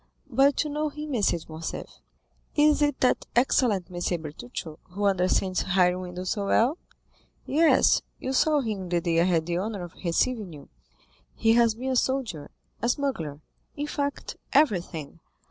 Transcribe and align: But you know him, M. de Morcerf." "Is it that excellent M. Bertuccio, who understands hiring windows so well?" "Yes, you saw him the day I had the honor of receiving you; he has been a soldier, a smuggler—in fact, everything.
But 0.31 0.63
you 0.63 0.71
know 0.71 0.89
him, 0.89 1.13
M. 1.13 1.21
de 1.21 1.39
Morcerf." 1.47 1.99
"Is 2.55 2.81
it 2.81 2.99
that 3.01 3.27
excellent 3.35 3.85
M. 3.91 4.19
Bertuccio, 4.23 4.79
who 4.89 5.05
understands 5.05 5.61
hiring 5.61 6.01
windows 6.01 6.31
so 6.31 6.47
well?" 6.47 6.79
"Yes, 7.45 8.01
you 8.19 8.33
saw 8.33 8.61
him 8.61 8.89
the 8.89 8.99
day 8.99 9.21
I 9.21 9.25
had 9.25 9.45
the 9.45 9.57
honor 9.57 9.83
of 9.83 9.93
receiving 10.03 10.53
you; 10.53 10.69
he 11.35 11.53
has 11.53 11.75
been 11.75 11.91
a 11.91 11.95
soldier, 11.95 12.49
a 12.81 12.89
smuggler—in 12.89 13.85
fact, 13.85 14.37
everything. 14.53 15.19